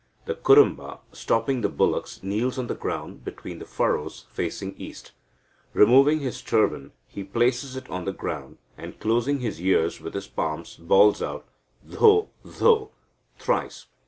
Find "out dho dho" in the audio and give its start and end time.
11.21-12.89